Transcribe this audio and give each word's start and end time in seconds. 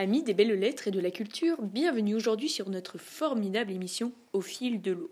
Amis 0.00 0.22
des 0.22 0.32
belles 0.32 0.58
lettres 0.58 0.88
et 0.88 0.90
de 0.90 0.98
la 0.98 1.10
culture, 1.10 1.60
bienvenue 1.60 2.14
aujourd'hui 2.14 2.48
sur 2.48 2.70
notre 2.70 2.96
formidable 2.96 3.70
émission 3.70 4.12
Au 4.32 4.40
fil 4.40 4.80
de 4.80 4.92
l'eau. 4.92 5.10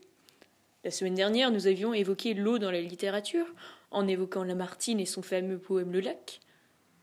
La 0.83 0.91
semaine 0.91 1.15
dernière, 1.15 1.51
nous 1.51 1.67
avions 1.67 1.93
évoqué 1.93 2.33
l'eau 2.33 2.57
dans 2.57 2.71
la 2.71 2.81
littérature, 2.81 3.45
en 3.91 4.09
évoquant 4.09 4.45
Lamartine 4.45 4.99
et 4.99 5.05
son 5.05 5.21
fameux 5.21 5.59
poème 5.59 5.93
Le 5.93 6.01
lac. 6.01 6.41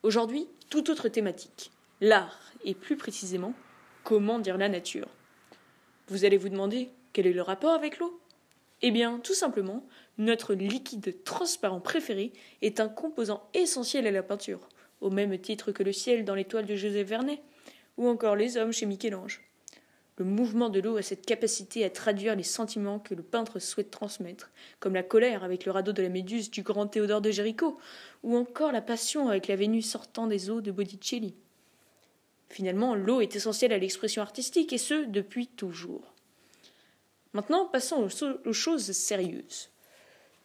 Aujourd'hui, 0.01 0.47
toute 0.71 0.89
autre 0.89 1.09
thématique, 1.09 1.69
l'art, 2.01 2.39
et 2.63 2.73
plus 2.73 2.97
précisément, 2.97 3.53
comment 4.03 4.39
dire 4.39 4.57
la 4.57 4.67
nature. 4.67 5.09
Vous 6.07 6.25
allez 6.25 6.37
vous 6.37 6.49
demander 6.49 6.89
quel 7.13 7.27
est 7.27 7.33
le 7.33 7.43
rapport 7.43 7.75
avec 7.75 7.99
l'eau? 7.99 8.19
Eh 8.81 8.89
bien, 8.89 9.19
tout 9.19 9.35
simplement, 9.35 9.85
notre 10.17 10.55
liquide 10.55 11.23
transparent 11.23 11.81
préféré 11.81 12.33
est 12.63 12.79
un 12.79 12.89
composant 12.89 13.47
essentiel 13.53 14.07
à 14.07 14.11
la 14.11 14.23
peinture, 14.23 14.69
au 15.01 15.11
même 15.11 15.37
titre 15.37 15.71
que 15.71 15.83
le 15.83 15.93
ciel 15.93 16.25
dans 16.25 16.33
l'étoile 16.33 16.65
de 16.65 16.75
Joseph 16.75 17.07
Vernet 17.07 17.43
ou 17.97 18.07
encore 18.07 18.35
les 18.35 18.57
hommes 18.57 18.71
chez 18.71 18.85
Michel-Ange. 18.85 19.41
Le 20.17 20.23
mouvement 20.23 20.69
de 20.69 20.79
l'eau 20.79 20.95
a 20.95 21.01
cette 21.01 21.25
capacité 21.25 21.83
à 21.83 21.89
traduire 21.89 22.35
les 22.35 22.43
sentiments 22.43 22.99
que 22.99 23.13
le 23.13 23.23
peintre 23.23 23.59
souhaite 23.59 23.91
transmettre, 23.91 24.49
comme 24.79 24.93
la 24.93 25.03
colère 25.03 25.43
avec 25.43 25.65
le 25.65 25.71
radeau 25.71 25.91
de 25.91 26.01
la 26.01 26.09
Méduse 26.09 26.49
du 26.49 26.61
grand 26.61 26.87
Théodore 26.87 27.19
de 27.19 27.31
Géricault, 27.31 27.77
ou 28.23 28.37
encore 28.37 28.71
la 28.71 28.81
passion 28.81 29.27
avec 29.27 29.47
la 29.47 29.57
Vénus 29.57 29.89
sortant 29.89 30.27
des 30.27 30.49
eaux 30.49 30.61
de 30.61 30.71
Botticelli. 30.71 31.35
Finalement, 32.47 32.95
l'eau 32.95 33.19
est 33.19 33.35
essentielle 33.35 33.73
à 33.73 33.77
l'expression 33.77 34.21
artistique, 34.21 34.71
et 34.71 34.77
ce, 34.77 35.05
depuis 35.05 35.47
toujours. 35.47 36.13
Maintenant, 37.33 37.65
passons 37.65 38.07
aux 38.45 38.53
choses 38.53 38.91
sérieuses. 38.93 39.69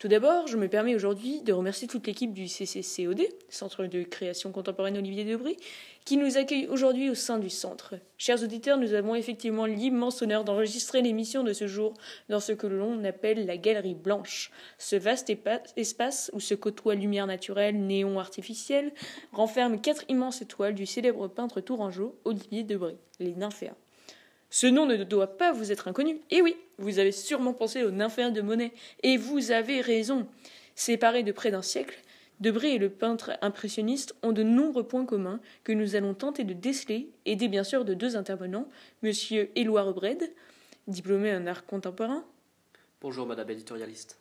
Tout 0.01 0.09
d'abord, 0.09 0.47
je 0.47 0.57
me 0.57 0.67
permets 0.67 0.95
aujourd'hui 0.95 1.43
de 1.43 1.53
remercier 1.53 1.87
toute 1.87 2.07
l'équipe 2.07 2.33
du 2.33 2.47
CCCOD, 2.47 3.21
Centre 3.51 3.85
de 3.85 4.03
création 4.03 4.51
contemporaine 4.51 4.97
Olivier 4.97 5.25
Debris, 5.25 5.59
qui 6.07 6.17
nous 6.17 6.39
accueille 6.39 6.67
aujourd'hui 6.69 7.11
au 7.11 7.15
sein 7.15 7.39
du 7.39 7.51
centre. 7.51 7.97
Chers 8.17 8.43
auditeurs, 8.43 8.79
nous 8.79 8.95
avons 8.95 9.15
effectivement 9.15 9.67
l'immense 9.67 10.23
honneur 10.23 10.43
d'enregistrer 10.45 11.03
l'émission 11.03 11.45
de 11.45 11.53
ce 11.53 11.67
jour 11.67 11.93
dans 12.31 12.41
ce 12.41 12.53
que 12.53 12.67
l'on 12.67 13.05
appelle 13.05 13.45
la 13.45 13.59
Galerie 13.59 13.95
Blanche, 13.95 14.51
ce 14.79 14.97
vaste 14.97 15.31
espace 15.77 16.31
où 16.33 16.41
se 16.41 16.55
côtoient 16.55 16.95
lumière 16.95 17.27
naturelle, 17.27 17.79
néon 17.79 18.19
artificiel, 18.19 18.95
renferme 19.33 19.83
quatre 19.83 20.05
immenses 20.09 20.41
étoiles 20.41 20.75
du 20.75 20.87
célèbre 20.87 21.29
peintre 21.29 21.61
tourangeau 21.61 22.19
Olivier 22.25 22.63
Debray, 22.63 22.97
les 23.19 23.35
Nymphéas. 23.35 23.77
Ce 24.51 24.67
nom 24.67 24.85
ne 24.85 24.97
doit 24.97 25.39
pas 25.39 25.53
vous 25.53 25.73
être 25.73 25.89
inconnu. 25.89 26.17
Et 26.31 26.37
eh 26.37 26.43
oui, 26.43 26.57
vous 26.79 26.99
avez 26.99 27.13
sûrement 27.13 27.53
pensé 27.53 27.85
aux 27.85 27.91
nymphéas 27.91 28.31
de 28.31 28.43
Monet. 28.43 28.73
Et 29.03 29.17
vous 29.17 29.53
avez 29.53 29.81
raison. 29.81 30.27
Séparés 30.75 31.23
de 31.23 31.33
près 31.33 31.51
d'un 31.51 31.63
siècle, 31.63 32.03
Debré 32.41 32.73
et 32.75 32.79
le 32.79 32.89
peintre 32.89 33.33
impressionniste 33.43 34.15
ont 34.23 34.33
de 34.33 34.43
nombreux 34.43 34.85
points 34.85 35.05
communs 35.05 35.41
que 35.63 35.73
nous 35.73 35.95
allons 35.95 36.15
tenter 36.15 36.43
de 36.45 36.55
déceler, 36.55 37.11
aidés 37.27 37.49
bien 37.49 37.65
sûr 37.65 37.85
de 37.85 37.93
deux 37.93 38.17
intervenants, 38.17 38.67
Monsieur 39.03 39.51
Éloi 39.57 39.83
Rebred, 39.83 40.33
diplômé 40.89 41.35
en 41.35 41.47
art 41.47 41.67
contemporain. 41.67 42.25
Bonjour 43.03 43.27
Madame 43.27 43.51
éditorialiste. 43.51 44.19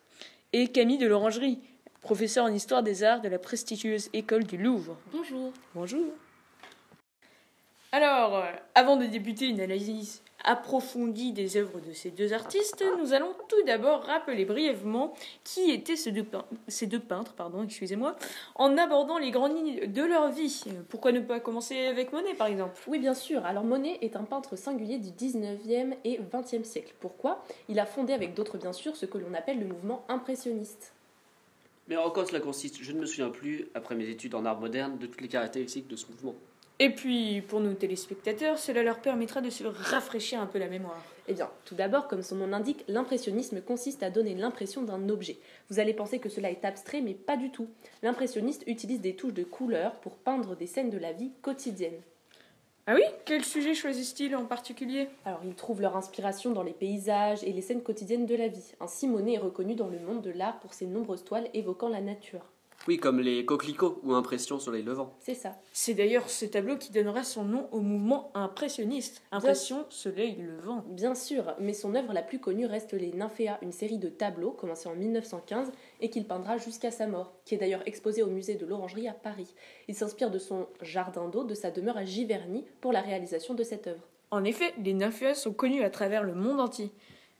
Et 0.52 0.68
Camille 0.68 0.98
de 0.98 1.08
l'Orangerie, 1.08 1.60
professeur 2.02 2.44
en 2.44 2.54
histoire 2.54 2.84
des 2.84 3.04
arts 3.04 3.22
de 3.22 3.30
la 3.30 3.40
prestigieuse 3.40 4.10
école 4.12 4.44
du 4.44 4.58
Louvre. 4.58 4.98
Bonjour. 5.14 5.54
Bonjour. 5.74 6.12
Alors, 7.92 8.38
euh, 8.38 8.52
avant 8.76 8.98
de 8.98 9.06
débuter 9.06 9.48
une 9.48 9.62
analyse 9.62 10.22
approfondie 10.44 11.34
des 11.34 11.58
œuvres 11.58 11.80
de 11.80 11.92
ces 11.92 12.12
deux 12.12 12.34
artistes, 12.34 12.84
nous 13.00 13.14
allons 13.14 13.34
tout 13.48 13.64
d'abord 13.66 14.04
rappeler 14.04 14.46
brièvement 14.46 15.14
qui 15.44 15.72
étaient 15.72 15.96
ces 15.96 16.12
deux, 16.12 16.26
ces 16.68 16.86
deux 16.86 17.00
peintres, 17.00 17.34
pardon, 17.34 17.64
excusez-moi, 17.64 18.16
en 18.54 18.78
abordant 18.78 19.18
les 19.18 19.32
grandes 19.32 19.56
lignes 19.56 19.92
de 19.92 20.04
leur 20.04 20.30
vie. 20.30 20.64
Pourquoi 20.90 21.12
ne 21.12 21.20
pas 21.20 21.40
commencer 21.40 21.88
avec 21.88 22.14
Monet, 22.14 22.36
par 22.36 22.46
exemple? 22.46 22.80
Oui, 22.88 23.00
bien 23.00 23.16
sûr. 23.16 23.44
Alors 23.44 23.64
Monet 23.64 23.98
est 24.02 24.16
un 24.16 24.24
peintre 24.24 24.56
singulier 24.56 25.00
du 25.00 25.10
19e 25.10 25.96
et 26.06 26.20
20e 26.20 26.64
siècle. 26.64 26.94
Pourquoi? 27.00 27.44
Il 27.70 27.80
a 27.80 27.88
fondé 27.88 28.14
avec 28.14 28.36
d'autres, 28.36 28.60
bien 28.60 28.72
sûr, 28.72 28.96
ce 28.96 29.08
que 29.08 29.18
l'on 29.18 29.34
appelle 29.34 29.60
le 29.60 29.66
mouvement 29.66 30.06
impressionniste. 30.10 30.94
Mais 31.88 31.98
en 31.98 32.12
quoi 32.12 32.26
cela 32.28 32.40
consiste? 32.40 32.78
Je 32.82 32.92
ne 32.92 33.00
me 33.00 33.08
souviens 33.08 33.30
plus, 33.30 33.68
après 33.74 33.96
mes 33.96 34.08
études 34.08 34.36
en 34.36 34.46
art 34.46 34.60
moderne, 34.60 35.00
de 35.00 35.08
toutes 35.08 35.22
les 35.22 35.28
caractéristiques 35.28 35.88
de 35.88 35.96
ce 35.96 36.06
mouvement. 36.06 36.36
Et 36.82 36.92
puis, 36.92 37.42
pour 37.42 37.60
nos 37.60 37.74
téléspectateurs, 37.74 38.58
cela 38.58 38.84
leur 38.84 39.00
permettra 39.00 39.42
de 39.42 39.50
se 39.50 39.66
rafraîchir 39.66 40.40
un 40.40 40.46
peu 40.46 40.60
la 40.60 40.70
mémoire. 40.70 41.04
Eh 41.28 41.34
bien, 41.34 41.50
tout 41.66 41.76
d'abord, 41.76 42.08
comme 42.08 42.24
son 42.24 42.38
nom 42.38 42.48
l'indique, 42.48 42.86
l'impressionnisme 42.88 43.60
consiste 43.60 44.02
à 44.02 44.10
donner 44.10 44.34
l'impression 44.34 44.82
d'un 44.82 45.10
objet. 45.10 45.40
Vous 45.70 45.80
allez 45.80 45.94
penser 45.94 46.20
que 46.20 46.30
cela 46.30 46.50
est 46.50 46.64
abstrait, 46.64 47.02
mais 47.02 47.14
pas 47.14 47.36
du 47.36 47.52
tout. 47.52 47.68
L'impressionniste 48.02 48.64
utilise 48.66 49.02
des 49.02 49.18
touches 49.18 49.34
de 49.34 49.44
couleur 49.44 49.96
pour 49.96 50.16
peindre 50.16 50.56
des 50.56 50.68
scènes 50.68 50.90
de 50.90 50.98
la 50.98 51.12
vie 51.12 51.34
quotidienne. 51.42 52.00
Ah 52.88 52.96
oui? 52.96 53.04
Quel 53.26 53.44
sujet 53.44 53.76
choisissent-ils 53.76 54.36
en 54.36 54.46
particulier? 54.46 55.10
Alors, 55.26 55.42
ils 55.44 55.56
trouvent 55.56 55.82
leur 55.82 55.98
inspiration 55.98 56.52
dans 56.52 56.64
les 56.64 56.72
paysages 56.72 57.44
et 57.44 57.52
les 57.52 57.62
scènes 57.62 57.84
quotidiennes 57.84 58.26
de 58.26 58.36
la 58.36 58.48
vie. 58.48 58.72
Ainsi, 58.80 59.10
Monet 59.10 59.34
est 59.34 59.38
reconnu 59.38 59.76
dans 59.76 59.90
le 59.90 60.00
monde 60.00 60.22
de 60.22 60.32
l'art 60.32 60.60
pour 60.62 60.74
ses 60.74 60.88
nombreuses 60.88 61.26
toiles 61.26 61.50
évoquant 61.54 61.90
la 61.90 62.00
nature. 62.00 62.46
Oui, 62.88 62.98
comme 62.98 63.20
les 63.20 63.46
coquelicots 63.46 64.00
ou 64.04 64.14
impressions 64.14 64.58
soleil 64.58 64.84
levant. 64.84 65.16
C'est 65.20 65.36
ça. 65.36 65.58
C'est 65.74 65.94
d'ailleurs 65.94 66.30
ce 66.30 66.46
tableau 66.46 66.78
qui 66.78 66.92
donnera 66.92 67.24
son 67.24 67.44
nom 67.44 67.68
au 67.72 67.82
mouvement 67.82 68.32
impressionniste. 68.34 69.22
Impression 69.32 69.86
soleil 69.90 70.38
levant. 70.42 70.84
Bien 70.88 71.14
sûr, 71.14 71.54
mais 71.60 71.74
son 71.74 71.94
œuvre 71.94 72.14
la 72.14 72.22
plus 72.22 72.40
connue 72.40 72.66
reste 72.66 72.94
Les 72.94 73.12
Nymphéas, 73.12 73.60
une 73.62 73.74
série 73.74 73.98
de 73.98 74.10
tableaux 74.10 74.52
commencée 74.52 74.88
en 74.88 74.96
1915 74.96 75.72
et 76.02 76.10
qu'il 76.10 76.26
peindra 76.26 76.58
jusqu'à 76.58 76.90
sa 76.90 77.06
mort, 77.06 77.34
qui 77.46 77.56
est 77.56 77.58
d'ailleurs 77.60 77.84
exposée 77.86 78.24
au 78.24 78.28
musée 78.28 78.56
de 78.56 78.66
l'Orangerie 78.66 79.08
à 79.08 79.14
Paris. 79.14 79.54
Il 79.88 79.96
s'inspire 79.96 80.32
de 80.32 80.40
son 80.40 80.68
jardin 80.82 81.28
d'eau, 81.28 81.44
de 81.44 81.54
sa 81.54 81.72
demeure 81.72 81.98
à 81.98 82.06
Giverny, 82.06 82.66
pour 82.82 82.94
la 82.94 83.02
réalisation 83.02 83.54
de 83.54 83.64
cette 83.64 83.88
œuvre. 83.88 84.08
En 84.32 84.44
effet, 84.44 84.74
les 84.84 84.94
Nymphéas 84.94 85.36
sont 85.36 85.54
connus 85.54 85.84
à 85.84 85.90
travers 85.90 86.24
le 86.24 86.34
monde 86.34 86.60
entier. 86.60 86.92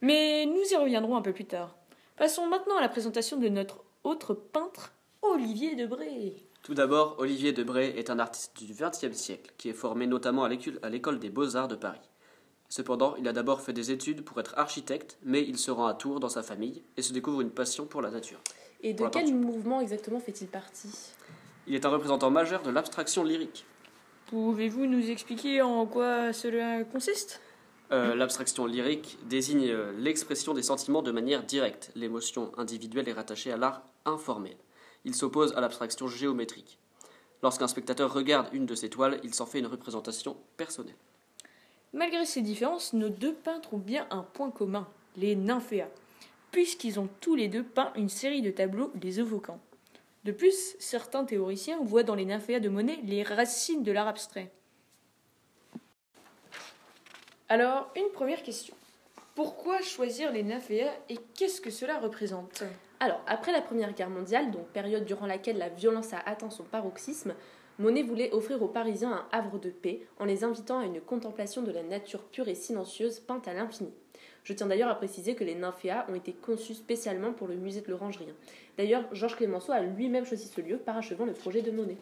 Mais 0.02 0.46
nous 0.46 0.64
y 0.72 0.76
reviendrons 0.76 1.16
un 1.16 1.22
peu 1.22 1.34
plus 1.34 1.46
tard. 1.46 1.76
Passons 2.18 2.48
maintenant 2.48 2.78
à 2.78 2.82
la 2.82 2.90
présentation 2.90 3.38
de 3.38 3.48
notre 3.48 3.84
autre 4.04 4.34
peintre, 4.34 4.94
Olivier 5.22 5.76
Debray. 5.76 6.36
Tout 6.64 6.74
d'abord, 6.74 7.16
Olivier 7.20 7.52
Debray 7.52 7.94
est 7.98 8.10
un 8.10 8.20
artiste 8.20 8.58
du 8.62 8.74
XXe 8.74 9.18
siècle 9.18 9.54
qui 9.58 9.70
est 9.70 9.74
formé 9.74 10.08
notamment 10.08 10.44
à 10.44 10.50
l'école 10.90 11.20
des 11.20 11.30
beaux-arts 11.30 11.68
de 11.68 11.76
Paris. 11.76 12.00
Cependant, 12.70 13.16
il 13.18 13.28
a 13.28 13.34
d'abord 13.34 13.62
fait 13.62 13.74
des 13.74 13.92
études 13.92 14.24
pour 14.24 14.40
être 14.40 14.54
architecte, 14.58 15.18
mais 15.24 15.42
il 15.42 15.58
se 15.58 15.72
rend 15.72 15.88
à 15.88 15.94
Tours 15.94 16.20
dans 16.20 16.30
sa 16.30 16.44
famille 16.44 16.84
et 16.98 17.02
se 17.02 17.14
découvre 17.14 17.42
une 17.42 17.50
passion 17.50 17.86
pour 17.86 18.02
la 18.02 18.12
nature. 18.12 18.40
Et 18.82 18.94
de 18.94 19.08
quel 19.08 19.34
mouvement 19.34 19.82
exactement 19.82 20.20
fait-il 20.20 20.48
partie? 20.48 20.90
Il 21.68 21.76
est 21.76 21.86
un 21.86 21.90
représentant 21.90 22.30
majeur 22.30 22.62
de 22.62 22.70
l'abstraction 22.70 23.24
lyrique. 23.24 23.66
Pouvez-vous 24.28 24.86
nous 24.86 25.10
expliquer 25.10 25.62
en 25.62 25.86
quoi 25.86 26.32
cela 26.32 26.84
consiste? 26.84 27.42
Euh, 27.92 28.14
L'abstraction 28.16 28.68
lyrique 28.68 29.18
désigne 29.28 29.68
euh, 29.68 29.92
l'expression 29.98 30.54
des 30.54 30.62
sentiments 30.62 31.02
de 31.02 31.12
manière 31.12 31.44
directe. 31.44 31.92
L'émotion 31.96 32.52
individuelle 32.58 33.10
est 33.10 33.14
rattachée 33.14 33.52
à 33.52 33.58
l'art 33.58 33.82
informel 34.06 34.56
il 35.06 35.16
s'oppose 35.16 35.54
à 35.54 35.62
l'abstraction 35.62 36.08
géométrique. 36.08 36.80
Lorsqu'un 37.42 37.68
spectateur 37.68 38.14
regarde 38.14 38.50
une 38.54 38.66
de 38.66 38.76
ses 38.76 38.90
toiles, 38.90 39.20
il 39.24 39.34
s'en 39.34 39.46
fait 39.46 39.60
une 39.60 39.68
représentation 39.68 40.38
personnelle. 40.58 40.96
Malgré 41.94 42.26
ces 42.26 42.42
différences, 42.42 42.94
nos 42.94 43.10
deux 43.10 43.34
peintres 43.34 43.74
ont 43.74 43.80
bien 43.80 44.08
un 44.12 44.24
point 44.24 44.52
commun, 44.52 44.88
les 45.16 45.36
nymphéas, 45.36 45.90
puisqu'ils 46.52 47.00
ont 47.00 47.10
tous 47.22 47.36
les 47.36 47.48
deux 47.48 47.64
peint 47.64 47.92
une 47.96 48.10
série 48.10 48.42
de 48.42 48.52
tableaux 48.52 48.92
les 49.02 49.20
évoquant. 49.20 49.60
De 50.26 50.32
plus, 50.32 50.76
certains 50.80 51.24
théoriciens 51.24 51.80
voient 51.82 52.04
dans 52.04 52.16
les 52.16 52.26
nymphéas 52.26 52.60
de 52.60 52.70
Monet 52.70 53.00
les 53.04 53.24
racines 53.24 53.84
de 53.84 53.92
l'art 53.92 54.08
abstrait. 54.08 54.52
Alors, 57.48 57.90
une 57.96 58.12
première 58.14 58.44
question. 58.44 58.76
Pourquoi 59.34 59.82
choisir 59.82 60.32
les 60.32 60.44
nymphéas 60.44 60.94
et 61.08 61.18
qu'est-ce 61.36 61.62
que 61.62 61.72
cela 61.72 61.98
représente? 62.00 62.64
Alors, 63.02 63.22
après 63.28 63.54
la 63.54 63.62
Première 63.62 63.94
Guerre 63.94 64.10
mondiale, 64.10 64.52
donc 64.52 64.68
période 64.68 65.06
durant 65.06 65.26
laquelle 65.26 65.58
la 65.58 65.70
violence 65.70 66.14
a 66.14 66.20
atteint 66.26 66.50
son 66.50 66.64
paroxysme, 66.64 67.34
Monet 67.78 68.04
voulait 68.04 68.34
offrir 68.34 68.62
aux 68.62 68.68
Parisiens 68.68 69.14
un 69.14 69.26
havre 69.32 69.58
de 69.58 69.70
paix 69.70 70.02
en 70.20 70.26
les 70.26 70.44
invitant 70.44 70.80
à 70.80 70.86
une 70.86 71.00
contemplation 71.00 71.62
de 71.62 71.72
la 71.72 71.82
nature 71.82 72.24
pure 72.24 72.50
et 72.50 72.56
silencieuse 72.56 73.22
peinte 73.22 73.48
à 73.48 73.54
l'infini. 73.54 73.94
Je 74.44 74.52
tiens 74.52 74.68
d'ailleurs 74.68 74.90
à 74.90 74.96
préciser 74.96 75.34
que 75.34 75.46
les 75.46 75.56
nymphéas 75.56 76.06
ont 76.10 76.16
été 76.16 76.34
conçus 76.34 76.74
spécialement 76.74 77.32
pour 77.32 77.48
le 77.48 77.56
musée 77.56 77.80
de 77.80 77.90
l'Orangerie. 77.90 78.28
D'ailleurs, 78.78 79.06
Georges 79.14 79.38
Clémenceau 79.38 79.72
a 79.72 79.80
lui-même 79.80 80.26
choisi 80.26 80.48
ce 80.48 80.60
lieu, 80.60 80.78
parachevant 80.78 81.26
le 81.26 81.32
projet 81.32 81.62
de 81.62 81.72
Monet. 81.72 81.98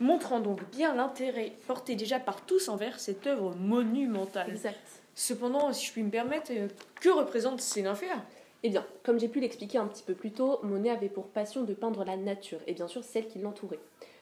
Montrant 0.00 0.40
donc 0.40 0.60
bien 0.70 0.94
l'intérêt 0.94 1.52
porté 1.66 1.94
déjà 1.94 2.20
par 2.20 2.40
tous 2.46 2.70
envers 2.70 2.98
cette 2.98 3.26
œuvre 3.26 3.54
monumentale. 3.56 4.48
Exact. 4.48 4.78
Cependant, 5.14 5.72
si 5.72 5.86
je 5.86 5.92
puis 5.92 6.02
me 6.02 6.10
permettre, 6.10 6.52
euh, 6.52 6.68
que 7.00 7.08
représentent 7.08 7.60
ces 7.60 7.82
nymphéas? 7.82 8.22
Eh 8.62 8.70
bien, 8.70 8.84
comme 9.04 9.20
j'ai 9.20 9.28
pu 9.28 9.40
l'expliquer 9.40 9.78
un 9.78 9.86
petit 9.86 10.02
peu 10.02 10.14
plus 10.14 10.32
tôt, 10.32 10.58
Monet 10.62 10.90
avait 10.90 11.08
pour 11.08 11.28
passion 11.28 11.64
de 11.64 11.74
peindre 11.74 12.04
la 12.04 12.16
nature, 12.16 12.60
et 12.66 12.74
bien 12.74 12.88
sûr 12.88 13.04
celle 13.04 13.28
qui 13.28 13.38
l'entourait. 13.38 13.78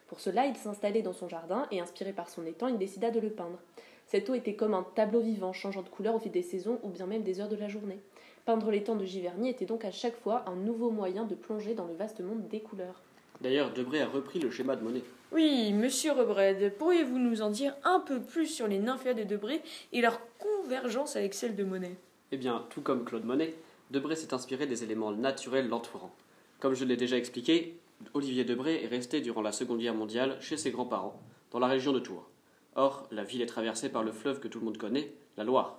Pour 0.09 0.21
cela, 0.21 0.47
il 0.47 0.57
s'installait 0.57 1.03
dans 1.03 1.13
son 1.13 1.29
jardin, 1.29 1.67
et 1.71 1.81
inspiré 1.81 2.13
par 2.13 2.29
son 2.29 2.45
étang, 2.47 2.69
il 2.69 2.79
décida 2.79 3.11
de 3.11 3.21
le 3.21 3.31
peindre. 3.31 3.59
Cette 4.07 4.31
eau 4.31 4.35
était 4.35 4.55
comme 4.55 4.75
un 4.75 4.87
tableau 4.95 5.21
vivant, 5.21 5.53
changeant 5.53 5.83
de 5.83 5.89
couleur 5.89 6.15
au 6.15 6.21
fil 6.21 6.31
des 6.31 6.43
saisons 6.43 6.79
ou 6.83 6.91
bien 6.91 7.07
même 7.07 7.23
des 7.23 7.41
heures 7.41 7.49
de 7.49 7.57
la 7.57 7.69
journée. 7.69 7.99
Peindre 8.45 8.71
l'étang 8.71 8.95
de 8.95 9.05
Giverny 9.05 9.49
était 9.49 9.65
donc 9.65 9.85
à 9.85 9.91
chaque 9.91 10.17
fois 10.17 10.45
un 10.47 10.55
nouveau 10.55 10.91
moyen 10.91 11.25
de 11.25 11.35
plonger 11.35 11.75
dans 11.75 11.87
le 11.87 11.95
vaste 11.95 12.21
monde 12.21 12.47
des 12.47 12.61
couleurs. 12.61 13.03
D'ailleurs, 13.41 13.73
Debray 13.73 14.01
a 14.01 14.07
repris 14.07 14.39
le 14.39 14.51
schéma 14.51 14.77
de 14.77 14.85
Monet. 14.85 15.03
Oui, 15.33 15.73
monsieur 15.73 16.13
Rebred, 16.13 16.75
pourriez-vous 16.79 17.19
nous 17.19 17.43
en 17.43 17.51
dire 17.51 17.75
un 17.83 17.99
peu 17.99 18.21
plus 18.21 18.47
sur 18.47 18.69
les 18.69 18.79
nymphéas 18.79 19.15
de 19.15 19.25
Debré 19.25 19.61
et 19.93 20.01
leur 20.01 20.21
convergence 20.39 21.17
avec 21.17 21.35
celle 21.35 21.57
de 21.57 21.65
Monet? 21.65 21.97
Eh 22.31 22.37
bien, 22.37 22.65
tout 22.71 22.81
comme 22.81 23.05
Claude 23.05 23.25
Monet, 23.25 23.55
Debray 23.91 24.17
s'est 24.17 24.35
inspiré 24.35 24.67
des 24.67 24.83
éléments 24.83 25.13
naturels 25.13 25.69
l'entourant. 25.69 26.11
Comme 26.59 26.75
je 26.75 26.85
l'ai 26.85 26.97
déjà 26.97 27.17
expliqué, 27.17 27.79
Olivier 28.15 28.45
Debray 28.45 28.83
est 28.83 28.89
resté 28.89 29.21
durant 29.21 29.43
la 29.43 29.53
Seconde 29.53 29.79
Guerre 29.79 29.95
mondiale 29.95 30.37
chez 30.41 30.57
ses 30.57 30.73
grands-parents, 30.73 31.21
dans 31.53 31.61
la 31.61 31.69
région 31.69 31.93
de 31.93 32.01
Tours. 32.01 32.29
Or, 32.75 33.07
la 33.13 33.23
ville 33.23 33.43
est 33.43 33.47
traversée 33.47 33.89
par 33.89 34.03
le 34.03 34.11
fleuve 34.11 34.41
que 34.41 34.49
tout 34.49 34.59
le 34.59 34.65
monde 34.65 34.77
connaît, 34.77 35.13
la 35.37 35.45
Loire. 35.45 35.79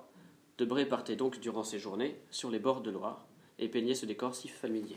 Debray 0.56 0.86
partait 0.86 1.16
donc 1.16 1.38
durant 1.38 1.64
ses 1.64 1.78
journées 1.78 2.16
sur 2.30 2.50
les 2.50 2.58
bords 2.58 2.80
de 2.80 2.90
Loire 2.90 3.26
et 3.58 3.68
peignait 3.68 3.94
ce 3.94 4.06
décor 4.06 4.34
si 4.34 4.48
familier. 4.48 4.96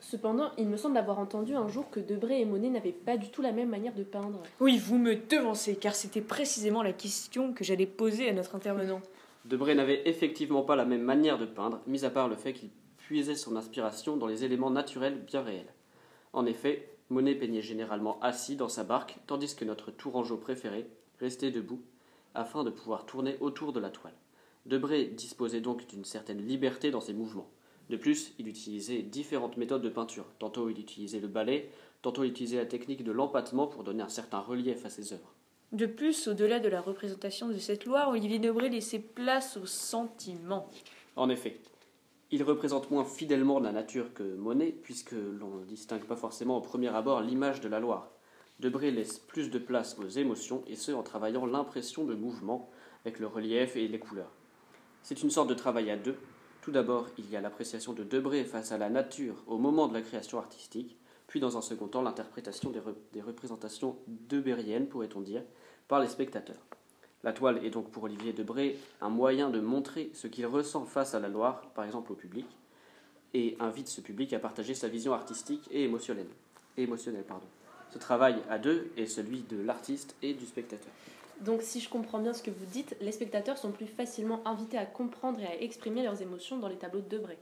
Cependant, 0.00 0.50
il 0.56 0.68
me 0.68 0.76
semble 0.76 0.96
avoir 0.96 1.18
entendu 1.18 1.54
un 1.54 1.68
jour 1.68 1.90
que 1.90 2.00
Debray 2.00 2.40
et 2.40 2.44
Monet 2.44 2.70
n'avaient 2.70 2.92
pas 2.92 3.18
du 3.18 3.28
tout 3.28 3.42
la 3.42 3.52
même 3.52 3.68
manière 3.68 3.94
de 3.94 4.04
peindre. 4.04 4.42
Oui, 4.58 4.78
vous 4.78 4.96
me 4.96 5.16
devancez, 5.16 5.76
car 5.76 5.94
c'était 5.94 6.22
précisément 6.22 6.82
la 6.82 6.92
question 6.92 7.52
que 7.52 7.62
j'allais 7.62 7.86
poser 7.86 8.28
à 8.28 8.32
notre 8.32 8.54
intervenant. 8.54 9.02
Debray 9.48 9.74
n'avait 9.74 10.06
effectivement 10.06 10.62
pas 10.62 10.76
la 10.76 10.84
même 10.84 11.00
manière 11.00 11.38
de 11.38 11.46
peindre, 11.46 11.80
mis 11.86 12.04
à 12.04 12.10
part 12.10 12.28
le 12.28 12.36
fait 12.36 12.52
qu'il 12.52 12.68
puisait 12.98 13.34
son 13.34 13.56
inspiration 13.56 14.18
dans 14.18 14.26
les 14.26 14.44
éléments 14.44 14.70
naturels 14.70 15.24
bien 15.24 15.40
réels. 15.40 15.72
En 16.34 16.44
effet, 16.44 16.98
Monet 17.08 17.34
peignait 17.34 17.62
généralement 17.62 18.20
assis 18.20 18.56
dans 18.56 18.68
sa 18.68 18.84
barque, 18.84 19.16
tandis 19.26 19.56
que 19.56 19.64
notre 19.64 19.90
tourangeau 19.90 20.36
préféré 20.36 20.86
restait 21.18 21.50
debout, 21.50 21.80
afin 22.34 22.62
de 22.62 22.68
pouvoir 22.68 23.06
tourner 23.06 23.38
autour 23.40 23.72
de 23.72 23.80
la 23.80 23.88
toile. 23.88 24.12
Debray 24.66 25.06
disposait 25.06 25.62
donc 25.62 25.86
d'une 25.86 26.04
certaine 26.04 26.46
liberté 26.46 26.90
dans 26.90 27.00
ses 27.00 27.14
mouvements. 27.14 27.48
De 27.88 27.96
plus, 27.96 28.34
il 28.38 28.48
utilisait 28.48 29.00
différentes 29.00 29.56
méthodes 29.56 29.80
de 29.80 29.88
peinture. 29.88 30.26
Tantôt 30.38 30.68
il 30.68 30.78
utilisait 30.78 31.20
le 31.20 31.26
balai, 31.26 31.70
tantôt 32.02 32.24
il 32.24 32.32
utilisait 32.32 32.58
la 32.58 32.66
technique 32.66 33.02
de 33.02 33.12
l'empattement 33.12 33.66
pour 33.66 33.82
donner 33.82 34.02
un 34.02 34.10
certain 34.10 34.40
relief 34.40 34.84
à 34.84 34.90
ses 34.90 35.14
œuvres. 35.14 35.32
De 35.72 35.84
plus, 35.84 36.28
au-delà 36.28 36.60
de 36.60 36.68
la 36.68 36.80
représentation 36.80 37.48
de 37.48 37.58
cette 37.58 37.84
Loire, 37.84 38.08
Olivier 38.08 38.38
Debray 38.38 38.70
laissait 38.70 38.98
place 38.98 39.58
au 39.58 39.66
sentiment. 39.66 40.70
En 41.14 41.28
effet, 41.28 41.60
il 42.30 42.42
représente 42.42 42.90
moins 42.90 43.04
fidèlement 43.04 43.60
la 43.60 43.70
nature 43.70 44.14
que 44.14 44.22
Monet, 44.22 44.74
puisque 44.82 45.12
l'on 45.12 45.56
ne 45.56 45.64
distingue 45.66 46.04
pas 46.04 46.16
forcément 46.16 46.56
au 46.56 46.62
premier 46.62 46.88
abord 46.88 47.20
l'image 47.20 47.60
de 47.60 47.68
la 47.68 47.80
Loire. 47.80 48.10
Debray 48.60 48.90
laisse 48.90 49.18
plus 49.18 49.50
de 49.50 49.58
place 49.58 49.98
aux 49.98 50.08
émotions, 50.08 50.64
et 50.66 50.74
ce 50.74 50.92
en 50.92 51.02
travaillant 51.02 51.44
l'impression 51.44 52.04
de 52.04 52.14
mouvement 52.14 52.70
avec 53.04 53.18
le 53.18 53.26
relief 53.26 53.76
et 53.76 53.88
les 53.88 53.98
couleurs. 53.98 54.32
C'est 55.02 55.22
une 55.22 55.30
sorte 55.30 55.50
de 55.50 55.54
travail 55.54 55.90
à 55.90 55.96
deux, 55.96 56.16
tout 56.62 56.72
d'abord, 56.72 57.08
il 57.18 57.30
y 57.30 57.36
a 57.36 57.40
l'appréciation 57.40 57.92
de 57.92 58.04
Debré 58.04 58.44
face 58.44 58.72
à 58.72 58.78
la 58.78 58.90
nature 58.90 59.42
au 59.46 59.58
moment 59.58 59.86
de 59.86 59.94
la 59.94 60.02
création 60.02 60.38
artistique, 60.38 60.98
puis 61.28 61.38
dans 61.38 61.56
un 61.56 61.62
second 61.62 61.86
temps 61.86 62.02
l'interprétation 62.02 62.70
des, 62.70 63.20
représentations 63.20 63.96
debériennes, 64.08 64.88
pourrait-on 64.88 65.20
dire, 65.20 65.42
par 65.86 66.00
les 66.00 66.08
spectateurs. 66.08 66.66
La 67.22 67.32
toile 67.32 67.64
est 67.64 67.70
donc 67.70 67.90
pour 67.90 68.04
Olivier 68.04 68.32
Debré 68.32 68.78
un 69.00 69.08
moyen 69.08 69.50
de 69.50 69.60
montrer 69.60 70.10
ce 70.14 70.26
qu'il 70.26 70.46
ressent 70.46 70.84
face 70.84 71.14
à 71.14 71.20
la 71.20 71.28
Loire, 71.28 71.62
par 71.74 71.84
exemple 71.84 72.12
au 72.12 72.14
public, 72.14 72.46
et 73.34 73.56
invite 73.60 73.88
ce 73.88 74.00
public 74.00 74.32
à 74.32 74.38
partager 74.38 74.74
sa 74.74 74.88
vision 74.88 75.12
artistique 75.12 75.68
et 75.70 75.84
émotionnelle. 75.84 76.28
Ce 77.90 77.98
travail 77.98 78.36
à 78.48 78.58
deux 78.58 78.90
est 78.96 79.06
celui 79.06 79.42
de 79.42 79.60
l'artiste 79.60 80.16
et 80.22 80.32
du 80.32 80.46
spectateur. 80.46 80.92
Donc 81.40 81.62
si 81.62 81.80
je 81.80 81.88
comprends 81.88 82.20
bien 82.20 82.32
ce 82.32 82.42
que 82.42 82.50
vous 82.50 82.66
dites, 82.66 82.96
les 83.00 83.12
spectateurs 83.12 83.58
sont 83.58 83.70
plus 83.70 83.86
facilement 83.86 84.40
invités 84.46 84.78
à 84.78 84.86
comprendre 84.86 85.40
et 85.40 85.46
à 85.46 85.60
exprimer 85.60 86.02
leurs 86.02 86.22
émotions 86.22 86.58
dans 86.58 86.68
les 86.68 86.76
tableaux 86.76 87.00
de 87.00 87.08
Debré. 87.08 87.38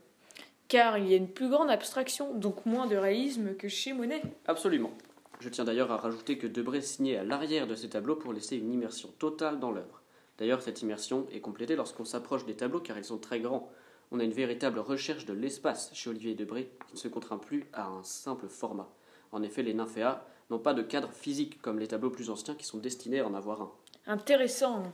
Car 0.68 0.98
il 0.98 1.08
y 1.08 1.14
a 1.14 1.16
une 1.16 1.28
plus 1.28 1.48
grande 1.48 1.70
abstraction, 1.70 2.34
donc 2.34 2.66
moins 2.66 2.86
de 2.86 2.96
réalisme 2.96 3.54
que 3.54 3.68
chez 3.68 3.92
Monet. 3.92 4.22
Absolument. 4.46 4.92
Je 5.40 5.48
tiens 5.48 5.64
d'ailleurs 5.64 5.92
à 5.92 5.96
rajouter 5.96 6.38
que 6.38 6.46
Debré 6.46 6.80
signait 6.80 7.18
à 7.18 7.24
l'arrière 7.24 7.66
de 7.66 7.74
ces 7.74 7.90
tableaux 7.90 8.16
pour 8.16 8.32
laisser 8.32 8.56
une 8.56 8.72
immersion 8.72 9.08
totale 9.18 9.60
dans 9.60 9.70
l'œuvre. 9.70 10.02
D'ailleurs, 10.38 10.62
cette 10.62 10.82
immersion 10.82 11.26
est 11.32 11.40
complétée 11.40 11.76
lorsqu'on 11.76 12.04
s'approche 12.04 12.46
des 12.46 12.56
tableaux 12.56 12.80
car 12.80 12.98
ils 12.98 13.04
sont 13.04 13.18
très 13.18 13.40
grands. 13.40 13.70
On 14.10 14.20
a 14.20 14.24
une 14.24 14.32
véritable 14.32 14.78
recherche 14.78 15.26
de 15.26 15.32
l'espace 15.32 15.90
chez 15.92 16.10
Olivier 16.10 16.34
Debré 16.34 16.70
qui 16.86 16.94
ne 16.94 16.98
se 16.98 17.08
contraint 17.08 17.38
plus 17.38 17.66
à 17.72 17.86
un 17.86 18.02
simple 18.02 18.48
format. 18.48 18.88
En 19.32 19.42
effet, 19.42 19.62
les 19.62 19.74
nymphéas 19.74 20.24
n'ont 20.50 20.58
pas 20.58 20.74
de 20.74 20.82
cadre 20.82 21.12
physique 21.12 21.60
comme 21.60 21.78
les 21.78 21.88
tableaux 21.88 22.10
plus 22.10 22.30
anciens 22.30 22.54
qui 22.54 22.64
sont 22.64 22.78
destinés 22.78 23.20
à 23.20 23.26
en 23.26 23.34
avoir 23.34 23.62
un. 23.62 23.72
Intéressant. 24.06 24.84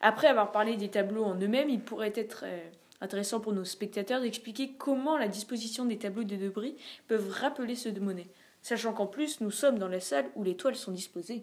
Après 0.00 0.26
avoir 0.26 0.50
parlé 0.50 0.76
des 0.76 0.90
tableaux 0.90 1.24
en 1.24 1.36
eux-mêmes, 1.36 1.70
il 1.70 1.80
pourrait 1.80 2.12
être 2.16 2.42
euh, 2.44 2.68
intéressant 3.00 3.40
pour 3.40 3.52
nos 3.52 3.64
spectateurs 3.64 4.20
d'expliquer 4.20 4.72
comment 4.78 5.16
la 5.16 5.28
disposition 5.28 5.84
des 5.84 5.98
tableaux 5.98 6.24
de 6.24 6.36
Debris 6.36 6.76
peuvent 7.08 7.30
rappeler 7.30 7.74
ceux 7.74 7.92
de 7.92 8.00
Monet, 8.00 8.26
sachant 8.62 8.92
qu'en 8.92 9.06
plus 9.06 9.40
nous 9.40 9.50
sommes 9.50 9.78
dans 9.78 9.88
la 9.88 10.00
salle 10.00 10.26
où 10.34 10.44
les 10.44 10.56
toiles 10.56 10.76
sont 10.76 10.92
disposées. 10.92 11.42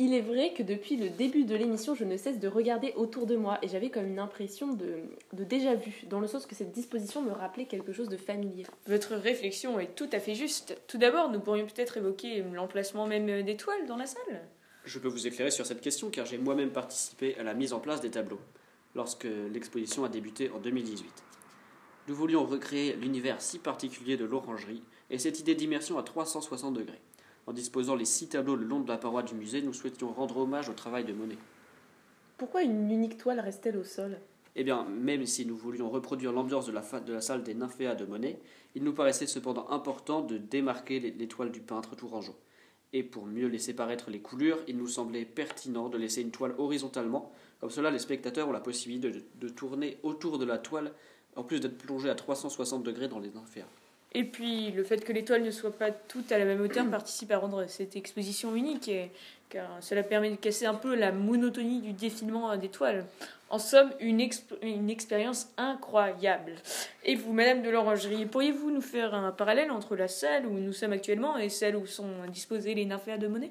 Il 0.00 0.14
est 0.14 0.20
vrai 0.20 0.52
que 0.52 0.62
depuis 0.62 0.96
le 0.96 1.10
début 1.10 1.44
de 1.44 1.56
l'émission, 1.56 1.96
je 1.96 2.04
ne 2.04 2.16
cesse 2.16 2.38
de 2.38 2.46
regarder 2.46 2.92
autour 2.94 3.26
de 3.26 3.34
moi 3.34 3.58
et 3.62 3.68
j'avais 3.68 3.90
comme 3.90 4.06
une 4.06 4.20
impression 4.20 4.68
de, 4.68 5.00
de 5.32 5.42
déjà 5.42 5.74
vu, 5.74 6.04
dans 6.08 6.20
le 6.20 6.28
sens 6.28 6.46
que 6.46 6.54
cette 6.54 6.70
disposition 6.70 7.20
me 7.20 7.32
rappelait 7.32 7.64
quelque 7.64 7.92
chose 7.92 8.08
de 8.08 8.16
familier. 8.16 8.64
Votre 8.86 9.16
réflexion 9.16 9.80
est 9.80 9.96
tout 9.96 10.08
à 10.12 10.20
fait 10.20 10.36
juste. 10.36 10.80
Tout 10.86 10.98
d'abord, 10.98 11.32
nous 11.32 11.40
pourrions 11.40 11.66
peut-être 11.66 11.96
évoquer 11.96 12.44
l'emplacement 12.54 13.08
même 13.08 13.42
des 13.42 13.56
toiles 13.56 13.86
dans 13.88 13.96
la 13.96 14.06
salle? 14.06 14.46
Je 14.84 15.00
peux 15.00 15.08
vous 15.08 15.26
éclairer 15.26 15.50
sur 15.50 15.66
cette 15.66 15.80
question 15.80 16.10
car 16.10 16.26
j'ai 16.26 16.38
moi-même 16.38 16.70
participé 16.70 17.36
à 17.36 17.42
la 17.42 17.54
mise 17.54 17.72
en 17.72 17.80
place 17.80 18.00
des 18.00 18.10
tableaux 18.10 18.40
lorsque 18.98 19.28
l'exposition 19.52 20.04
a 20.04 20.08
débuté 20.08 20.50
en 20.50 20.58
2018. 20.58 21.08
Nous 22.08 22.14
voulions 22.16 22.44
recréer 22.44 22.96
l'univers 22.96 23.40
si 23.40 23.60
particulier 23.60 24.16
de 24.16 24.24
l'orangerie 24.24 24.82
et 25.08 25.18
cette 25.18 25.38
idée 25.38 25.54
d'immersion 25.54 25.98
à 25.98 26.02
360 26.02 26.74
degrés. 26.74 27.00
En 27.46 27.52
disposant 27.52 27.94
les 27.94 28.04
six 28.04 28.28
tableaux 28.28 28.56
le 28.56 28.64
long 28.64 28.80
de 28.80 28.88
la 28.88 28.98
paroi 28.98 29.22
du 29.22 29.36
musée, 29.36 29.62
nous 29.62 29.72
souhaitions 29.72 30.12
rendre 30.12 30.38
hommage 30.38 30.68
au 30.68 30.72
travail 30.72 31.04
de 31.04 31.12
Monet. 31.12 31.38
Pourquoi 32.38 32.62
une 32.62 32.90
unique 32.90 33.18
toile 33.18 33.38
reste-t-elle 33.38 33.76
au 33.76 33.84
sol? 33.84 34.18
Eh 34.56 34.64
bien, 34.64 34.84
même 34.84 35.24
si 35.26 35.46
nous 35.46 35.56
voulions 35.56 35.88
reproduire 35.88 36.32
l'ambiance 36.32 36.66
de 36.66 36.72
la, 36.72 36.82
de 37.00 37.12
la 37.12 37.20
salle 37.20 37.44
des 37.44 37.54
nymphéas 37.54 37.94
de 37.94 38.04
Monet, 38.04 38.40
il 38.74 38.82
nous 38.82 38.92
paraissait 38.92 39.28
cependant 39.28 39.70
important 39.70 40.22
de 40.22 40.38
démarquer 40.38 40.98
les, 40.98 41.28
toiles 41.28 41.52
du 41.52 41.60
peintre 41.60 41.94
Tourangeau 41.94 42.34
et 42.92 43.02
pour 43.02 43.26
mieux 43.26 43.48
laisser 43.48 43.74
paraître 43.74 44.10
les 44.10 44.20
coulures, 44.20 44.58
il 44.66 44.76
nous 44.76 44.88
semblait 44.88 45.24
pertinent 45.24 45.88
de 45.88 45.98
laisser 45.98 46.22
une 46.22 46.30
toile 46.30 46.54
horizontalement, 46.58 47.32
comme 47.60 47.70
cela 47.70 47.90
les 47.90 47.98
spectateurs 47.98 48.48
ont 48.48 48.52
la 48.52 48.60
possibilité 48.60 49.22
de, 49.34 49.48
tourner 49.48 49.98
autour 50.02 50.38
de 50.38 50.44
la 50.44 50.58
toile, 50.58 50.92
en 51.36 51.42
plus 51.42 51.60
d'être 51.60 51.78
plongés 51.78 52.10
à 52.10 52.14
360 52.14 52.82
degrés 52.82 53.08
dans 53.08 53.18
les 53.18 53.36
enfers. 53.36 53.66
Et 54.12 54.24
puis 54.24 54.70
le 54.70 54.84
fait 54.84 55.04
que 55.04 55.12
les 55.12 55.24
toiles 55.24 55.42
ne 55.42 55.50
soient 55.50 55.76
pas 55.76 55.90
toutes 55.90 56.32
à 56.32 56.38
la 56.38 56.44
même 56.44 56.60
hauteur 56.62 56.88
participe 56.88 57.30
à 57.30 57.38
rendre 57.38 57.66
cette 57.68 57.94
exposition 57.94 58.54
unique, 58.54 58.90
car 59.50 59.68
cela 59.80 60.02
permet 60.02 60.30
de 60.30 60.36
casser 60.36 60.66
un 60.66 60.74
peu 60.74 60.94
la 60.94 61.12
monotonie 61.12 61.80
du 61.80 61.92
défilement 61.92 62.56
des 62.56 62.68
toiles. 62.68 63.04
En 63.50 63.58
somme, 63.58 63.90
une, 64.00 64.20
expérience 64.20 65.48
incroyable. 65.56 66.52
Et 67.04 67.14
vous, 67.14 67.32
Madame 67.32 67.62
de 67.62 67.70
l'Orangerie, 67.70 68.26
pourriez-vous 68.26 68.70
nous 68.70 68.82
faire 68.82 69.14
un 69.14 69.32
parallèle 69.32 69.70
entre 69.70 69.96
la 69.96 70.06
salle 70.06 70.46
où 70.46 70.52
nous 70.52 70.74
sommes 70.74 70.92
actuellement 70.92 71.38
et 71.38 71.48
celle 71.48 71.76
où 71.76 71.86
sont 71.86 72.26
disposées 72.30 72.74
les 72.74 72.84
nymphéas 72.84 73.16
de 73.16 73.26
monnaie 73.26 73.50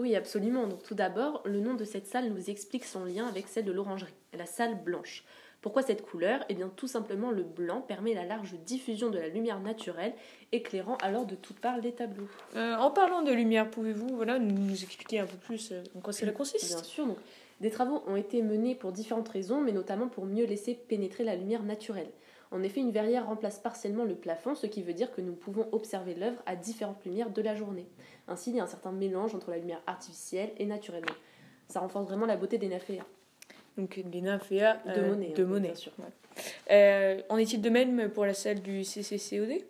Oui, 0.00 0.16
absolument. 0.16 0.66
Donc, 0.66 0.82
tout 0.82 0.94
d'abord, 0.94 1.42
le 1.44 1.60
nom 1.60 1.74
de 1.74 1.84
cette 1.84 2.06
salle 2.06 2.30
nous 2.30 2.48
explique 2.48 2.86
son 2.86 3.04
lien 3.04 3.26
avec 3.26 3.48
celle 3.48 3.66
de 3.66 3.72
l'Orangerie, 3.72 4.14
la 4.32 4.46
salle 4.46 4.82
blanche. 4.82 5.24
Pourquoi 5.60 5.82
cette 5.82 6.00
couleur? 6.00 6.42
Eh 6.48 6.54
bien, 6.54 6.72
tout 6.74 6.86
simplement, 6.86 7.30
le 7.30 7.42
blanc 7.42 7.82
permet 7.82 8.14
la 8.14 8.24
large 8.24 8.54
diffusion 8.64 9.10
de 9.10 9.18
la 9.18 9.28
lumière 9.28 9.60
naturelle, 9.60 10.14
éclairant 10.52 10.96
alors 11.02 11.26
de 11.26 11.34
toutes 11.34 11.60
parts 11.60 11.76
les 11.82 11.92
tableaux. 11.92 12.28
Euh, 12.56 12.76
en 12.76 12.90
parlant 12.90 13.20
de 13.20 13.30
lumière, 13.30 13.68
pouvez-vous 13.68 14.08
voilà, 14.16 14.38
nous 14.38 14.72
expliquer 14.72 15.18
un 15.18 15.26
peu 15.26 15.36
plus 15.36 15.72
euh, 15.72 15.82
en 15.94 16.00
quoi 16.00 16.14
cela 16.14 16.32
consiste? 16.32 16.74
Bien 16.74 16.82
sûr. 16.82 17.06
Donc, 17.06 17.18
des 17.60 17.68
travaux 17.68 18.02
ont 18.06 18.16
été 18.16 18.40
menés 18.40 18.74
pour 18.74 18.92
différentes 18.92 19.28
raisons, 19.28 19.60
mais 19.60 19.72
notamment 19.72 20.08
pour 20.08 20.24
mieux 20.24 20.46
laisser 20.46 20.74
pénétrer 20.74 21.24
la 21.24 21.36
lumière 21.36 21.62
naturelle. 21.62 22.08
En 22.52 22.62
effet, 22.64 22.80
une 22.80 22.90
verrière 22.90 23.26
remplace 23.26 23.60
partiellement 23.60 24.04
le 24.04 24.16
plafond, 24.16 24.54
ce 24.54 24.66
qui 24.66 24.82
veut 24.82 24.92
dire 24.92 25.12
que 25.12 25.20
nous 25.20 25.34
pouvons 25.34 25.68
observer 25.72 26.14
l'œuvre 26.14 26.42
à 26.46 26.56
différentes 26.56 27.04
lumières 27.04 27.30
de 27.30 27.42
la 27.42 27.54
journée. 27.54 27.86
Ainsi, 28.26 28.50
il 28.50 28.56
y 28.56 28.60
a 28.60 28.64
un 28.64 28.68
certain 28.68 28.90
mélange 28.90 29.34
entre 29.34 29.50
la 29.50 29.58
lumière 29.58 29.82
artificielle 29.86 30.50
et 30.58 30.66
naturelle. 30.66 31.04
Ça 31.68 31.80
renforce 31.80 32.06
vraiment 32.06 32.26
la 32.26 32.36
beauté 32.36 32.58
des 32.58 32.68
nymphéas. 32.68 33.06
Donc 33.78 34.00
les 34.12 34.20
nymphéas 34.20 34.78
de 34.84 35.00
euh, 35.00 35.08
Monet. 35.08 35.28
De 35.28 35.44
hein, 35.44 35.60
Bien 35.60 35.74
sûr. 35.74 35.92
Euh, 36.70 37.22
en 37.28 37.38
est-il 37.38 37.60
de 37.60 37.70
même 37.70 38.10
pour 38.10 38.26
la 38.26 38.34
salle 38.34 38.60
du 38.60 38.82
CCCOD 38.82 39.64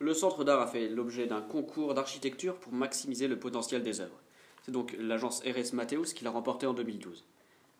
Le 0.00 0.14
centre 0.14 0.42
d'art 0.42 0.60
a 0.60 0.66
fait 0.66 0.88
l'objet 0.88 1.26
d'un 1.26 1.42
concours 1.42 1.94
d'architecture 1.94 2.56
pour 2.56 2.72
maximiser 2.72 3.28
le 3.28 3.38
potentiel 3.38 3.82
des 3.84 4.00
œuvres. 4.00 4.20
C'est 4.64 4.72
donc 4.72 4.96
l'agence 4.98 5.42
RS 5.42 5.74
Mateus 5.74 6.12
qui 6.12 6.24
l'a 6.24 6.30
remporté 6.30 6.66
en 6.66 6.74
2012. 6.74 7.24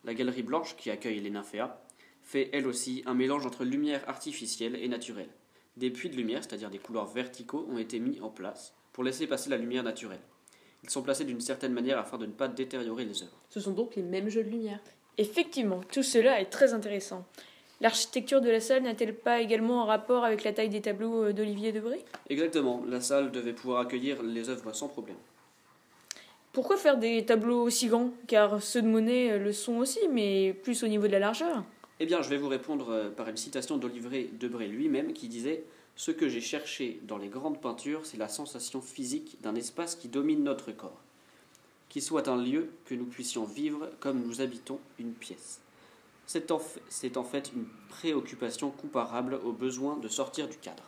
La 0.05 0.13
galerie 0.13 0.43
blanche, 0.43 0.77
qui 0.77 0.89
accueille 0.89 1.19
les 1.19 1.29
nymphéas, 1.29 1.77
fait 2.27 2.49
elle 2.51 2.67
aussi 2.67 3.03
un 3.05 3.13
mélange 3.13 3.45
entre 3.45 3.63
lumière 3.63 4.03
artificielle 4.09 4.75
et 4.75 4.89
naturelle. 4.89 5.29
Des 5.77 5.89
puits 5.89 6.09
de 6.09 6.17
lumière, 6.17 6.43
c'est-à-dire 6.43 6.69
des 6.69 6.77
couloirs 6.77 7.07
verticaux, 7.07 7.65
ont 7.71 7.77
été 7.77 7.99
mis 7.99 8.19
en 8.19 8.29
place 8.29 8.75
pour 8.91 9.05
laisser 9.05 9.27
passer 9.27 9.49
la 9.49 9.55
lumière 9.55 9.83
naturelle. 9.83 10.19
Ils 10.83 10.89
sont 10.89 11.01
placés 11.01 11.23
d'une 11.23 11.39
certaine 11.39 11.71
manière 11.71 11.97
afin 11.97 12.17
de 12.17 12.25
ne 12.25 12.31
pas 12.33 12.49
détériorer 12.49 13.05
les 13.05 13.23
œuvres. 13.23 13.41
Ce 13.49 13.61
sont 13.61 13.71
donc 13.71 13.95
les 13.95 14.01
mêmes 14.01 14.27
jeux 14.27 14.43
de 14.43 14.49
lumière. 14.49 14.81
Effectivement, 15.17 15.79
tout 15.89 16.03
cela 16.03 16.41
est 16.41 16.49
très 16.49 16.73
intéressant. 16.73 17.25
L'architecture 17.79 18.41
de 18.41 18.49
la 18.49 18.59
salle 18.59 18.83
n'a-t-elle 18.83 19.15
pas 19.15 19.39
également 19.39 19.83
un 19.83 19.85
rapport 19.85 20.25
avec 20.25 20.43
la 20.43 20.51
taille 20.51 20.69
des 20.69 20.81
tableaux 20.81 21.25
euh, 21.25 21.33
d'Olivier 21.33 21.71
Debré 21.71 22.03
Exactement, 22.29 22.83
la 22.89 22.99
salle 22.99 23.31
devait 23.31 23.53
pouvoir 23.53 23.79
accueillir 23.79 24.21
les 24.21 24.49
œuvres 24.49 24.75
sans 24.75 24.89
problème. 24.89 25.17
Pourquoi 26.51 26.75
faire 26.75 26.97
des 26.97 27.23
tableaux 27.23 27.61
aussi 27.61 27.87
grands? 27.87 28.11
Car 28.27 28.61
ceux 28.61 28.81
de 28.81 28.87
Monet 28.87 29.31
euh, 29.31 29.39
le 29.39 29.53
sont 29.53 29.77
aussi, 29.77 29.99
mais 30.11 30.53
plus 30.53 30.83
au 30.83 30.87
niveau 30.87 31.07
de 31.07 31.13
la 31.13 31.19
largeur. 31.19 31.63
Eh 31.99 32.05
bien, 32.05 32.21
je 32.21 32.29
vais 32.29 32.37
vous 32.37 32.47
répondre 32.47 32.89
euh, 32.91 33.09
par 33.09 33.27
une 33.27 33.37
citation 33.37 33.77
d'Olivier 33.77 34.29
Debré 34.39 34.67
lui-même 34.67 35.13
qui 35.13 35.27
disait 35.27 35.63
Ce 35.95 36.11
que 36.11 36.29
j'ai 36.29 36.41
cherché 36.41 36.99
dans 37.03 37.17
les 37.17 37.27
grandes 37.27 37.59
peintures, 37.59 38.05
c'est 38.05 38.17
la 38.17 38.29
sensation 38.29 38.81
physique 38.81 39.37
d'un 39.41 39.55
espace 39.55 39.95
qui 39.95 40.07
domine 40.07 40.43
notre 40.43 40.71
corps, 40.71 41.01
qui 41.89 42.01
soit 42.01 42.27
un 42.27 42.37
lieu 42.37 42.69
que 42.85 42.93
nous 42.93 43.05
puissions 43.05 43.45
vivre 43.45 43.89
comme 43.99 44.21
nous 44.21 44.41
habitons 44.41 44.79
une 44.99 45.13
pièce. 45.13 45.59
C'est 46.27 46.51
en, 46.51 46.59
fait, 46.59 46.81
c'est 46.89 47.17
en 47.17 47.23
fait 47.23 47.51
une 47.55 47.65
préoccupation 47.89 48.69
comparable 48.69 49.39
au 49.43 49.51
besoin 49.51 49.97
de 49.97 50.07
sortir 50.07 50.47
du 50.47 50.57
cadre. 50.57 50.83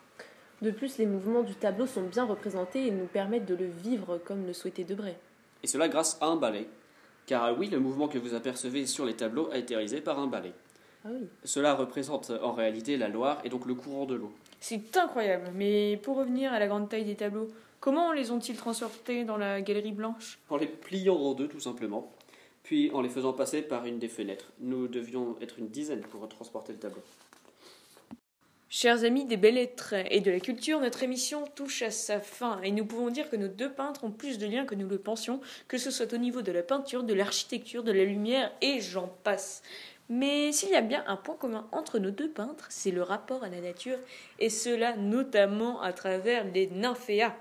De 0.61 0.69
plus, 0.69 0.97
les 0.97 1.05
mouvements 1.05 1.43
du 1.43 1.55
tableau 1.55 1.87
sont 1.87 2.03
bien 2.03 2.25
représentés 2.25 2.85
et 2.85 2.91
nous 2.91 3.05
permettent 3.05 3.45
de 3.45 3.55
le 3.55 3.67
vivre 3.67 4.19
comme 4.25 4.45
le 4.45 4.53
souhaitait 4.53 4.83
Debray. 4.83 5.15
Et 5.63 5.67
cela 5.67 5.87
grâce 5.87 6.17
à 6.21 6.27
un 6.27 6.35
balai. 6.35 6.67
Car 7.25 7.57
oui, 7.57 7.69
le 7.69 7.79
mouvement 7.79 8.09
que 8.09 8.19
vous 8.19 8.33
apercevez 8.35 8.85
sur 8.85 9.05
les 9.05 9.15
tableaux 9.15 9.49
a 9.51 9.57
été 9.57 9.75
réalisé 9.75 10.01
par 10.01 10.19
un 10.19 10.27
balai. 10.27 10.53
Ah 11.05 11.09
oui. 11.11 11.27
Cela 11.43 11.75
représente 11.75 12.31
en 12.41 12.51
réalité 12.51 12.97
la 12.97 13.07
Loire 13.07 13.39
et 13.43 13.49
donc 13.49 13.65
le 13.65 13.73
courant 13.73 14.05
de 14.05 14.15
l'eau. 14.15 14.31
C'est 14.59 14.97
incroyable. 14.97 15.51
Mais 15.55 15.97
pour 16.03 16.17
revenir 16.17 16.51
à 16.51 16.59
la 16.59 16.67
grande 16.67 16.89
taille 16.89 17.05
des 17.05 17.15
tableaux, 17.15 17.47
comment 17.79 18.11
les 18.11 18.31
ont-ils 18.31 18.57
transportés 18.57 19.23
dans 19.23 19.37
la 19.37 19.61
galerie 19.61 19.93
blanche? 19.93 20.39
En 20.49 20.57
les 20.57 20.67
pliant 20.67 21.15
en 21.15 21.33
deux 21.33 21.47
tout 21.47 21.61
simplement, 21.61 22.11
puis 22.63 22.91
en 22.91 23.01
les 23.01 23.09
faisant 23.09 23.33
passer 23.33 23.61
par 23.61 23.85
une 23.85 23.99
des 23.99 24.09
fenêtres. 24.09 24.51
Nous 24.59 24.87
devions 24.87 25.37
être 25.41 25.59
une 25.59 25.69
dizaine 25.69 26.01
pour 26.01 26.27
transporter 26.27 26.73
le 26.73 26.79
tableau. 26.79 27.01
Chers 28.71 29.03
amis 29.03 29.25
des 29.25 29.35
belles 29.35 29.55
lettres 29.55 29.95
et 30.11 30.21
de 30.21 30.29
la 30.29 30.39
culture, 30.39 30.79
notre 30.79 31.01
émission 31.01 31.43
touche 31.55 31.81
à 31.81 31.89
sa 31.89 32.19
fin 32.19 32.61
et 32.61 32.69
nous 32.69 32.85
pouvons 32.85 33.09
dire 33.09 33.27
que 33.31 33.35
nos 33.35 33.47
deux 33.47 33.71
peintres 33.71 34.03
ont 34.03 34.11
plus 34.11 34.37
de 34.37 34.45
liens 34.45 34.65
que 34.65 34.75
nous 34.75 34.87
le 34.87 34.99
pensions, 34.99 35.41
que 35.67 35.79
ce 35.79 35.89
soit 35.89 36.13
au 36.13 36.17
niveau 36.17 36.43
de 36.43 36.51
la 36.51 36.61
peinture, 36.61 37.01
de 37.01 37.15
l'architecture, 37.15 37.81
de 37.81 37.91
la 37.91 38.03
lumière 38.03 38.51
et 38.61 38.79
j'en 38.79 39.07
passe. 39.07 39.63
Mais 40.07 40.51
s'il 40.51 40.69
y 40.69 40.75
a 40.75 40.81
bien 40.81 41.03
un 41.07 41.15
point 41.15 41.35
commun 41.35 41.67
entre 41.71 41.97
nos 41.97 42.11
deux 42.11 42.29
peintres, 42.29 42.67
c'est 42.69 42.91
le 42.91 43.01
rapport 43.01 43.43
à 43.43 43.49
la 43.49 43.59
nature 43.59 43.97
et 44.37 44.51
cela 44.51 44.95
notamment 44.95 45.81
à 45.81 45.91
travers 45.91 46.45
les 46.45 46.67
nymphéas. 46.67 47.35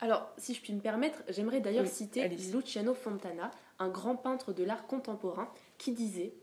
Alors, 0.00 0.30
si 0.36 0.52
je 0.52 0.60
puis 0.60 0.74
me 0.74 0.80
permettre, 0.80 1.22
j'aimerais 1.30 1.60
d'ailleurs 1.60 1.84
Oui, 1.84 1.90
citer. 1.90 2.28
Luciano 2.28 2.92
Fontana, 2.92 3.50
un 3.78 3.88
grand 3.88 4.16
peintre 4.16 4.52
de 4.52 4.64
l'art 4.64 4.86
contemporain, 4.86 5.50
qui 5.78 5.92
disait 5.92 6.34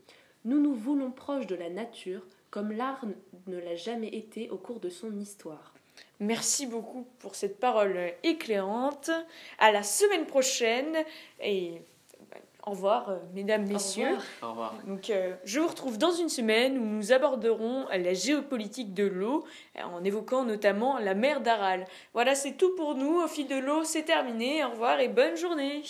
Nous 0.44 0.60
nous 0.60 0.74
voulons 0.74 1.12
proches 1.12 1.46
de 1.46 1.54
la 1.54 1.70
nature, 1.70 2.26
comme 2.56 2.72
l'art 2.72 3.04
ne 3.48 3.58
l'a 3.58 3.76
jamais 3.76 4.08
été 4.08 4.48
au 4.48 4.56
cours 4.56 4.80
de 4.80 4.88
son 4.88 5.14
histoire. 5.18 5.74
Merci 6.20 6.66
beaucoup 6.66 7.06
pour 7.18 7.34
cette 7.34 7.60
parole 7.60 7.98
éclairante. 8.22 9.10
À 9.58 9.72
la 9.72 9.82
semaine 9.82 10.24
prochaine 10.24 10.96
et 11.42 11.82
bah, 12.30 12.38
au 12.66 12.70
revoir, 12.70 13.10
euh, 13.10 13.18
mesdames, 13.34 13.66
messieurs. 13.66 14.16
Au 14.42 14.48
revoir. 14.52 14.74
Donc, 14.86 15.10
euh, 15.10 15.34
je 15.44 15.60
vous 15.60 15.68
retrouve 15.68 15.98
dans 15.98 16.12
une 16.12 16.30
semaine 16.30 16.78
où 16.78 16.86
nous 16.86 17.12
aborderons 17.12 17.88
la 17.90 18.14
géopolitique 18.14 18.94
de 18.94 19.04
l'eau 19.04 19.44
euh, 19.78 19.82
en 19.82 20.02
évoquant 20.02 20.46
notamment 20.46 20.98
la 20.98 21.12
mer 21.12 21.42
d'Aral. 21.42 21.84
Voilà, 22.14 22.34
c'est 22.34 22.52
tout 22.52 22.74
pour 22.74 22.94
nous. 22.94 23.20
Au 23.20 23.28
fil 23.28 23.48
de 23.48 23.58
l'eau, 23.58 23.84
c'est 23.84 24.04
terminé. 24.04 24.64
Au 24.64 24.70
revoir 24.70 24.98
et 24.98 25.08
bonne 25.08 25.36
journée. 25.36 25.82